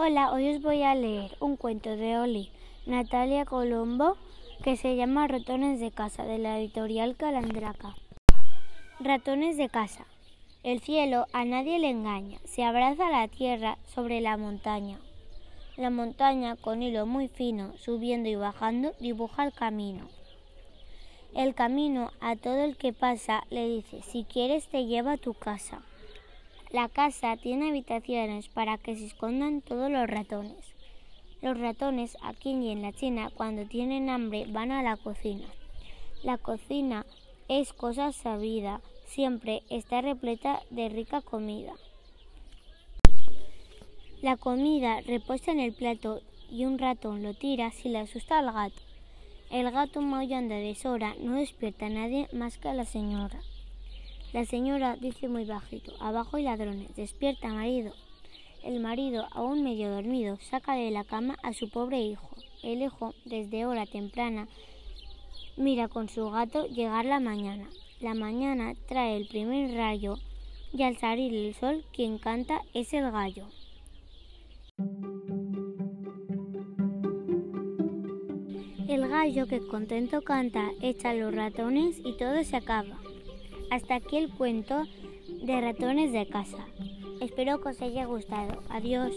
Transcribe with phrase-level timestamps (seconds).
[0.00, 2.52] Hola, hoy os voy a leer un cuento de Oli
[2.86, 4.16] Natalia Colombo
[4.62, 7.96] que se llama Ratones de casa de la editorial Calandraca.
[9.00, 10.06] Ratones de casa.
[10.62, 15.00] El cielo a nadie le engaña, se abraza la tierra sobre la montaña.
[15.76, 20.06] La montaña con hilo muy fino, subiendo y bajando, dibuja el camino.
[21.34, 25.34] El camino a todo el que pasa le dice, si quieres te lleva a tu
[25.34, 25.82] casa.
[26.70, 30.74] La casa tiene habitaciones para que se escondan todos los ratones.
[31.40, 35.46] Los ratones aquí y en la China cuando tienen hambre van a la cocina.
[36.22, 37.06] La cocina
[37.48, 41.72] es cosa sabida, siempre está repleta de rica comida.
[44.20, 48.52] La comida reposa en el plato y un ratón lo tira si le asusta al
[48.52, 48.82] gato.
[49.50, 53.40] El gato maullando de deshora no despierta a nadie más que a la señora.
[54.32, 57.94] La señora dice muy bajito, abajo hay ladrones, despierta marido.
[58.62, 62.28] El marido, aún medio dormido, saca de la cama a su pobre hijo.
[62.62, 64.46] El hijo, desde hora temprana,
[65.56, 67.70] mira con su gato llegar la mañana.
[68.00, 70.18] La mañana trae el primer rayo
[70.74, 73.46] y al salir el sol quien canta es el gallo.
[78.88, 83.07] El gallo que contento canta echa los ratones y todo se acaba.
[83.70, 84.84] Hasta aquí el cuento
[85.42, 86.66] de ratones de casa.
[87.20, 88.62] Espero que os haya gustado.
[88.70, 89.14] Adiós.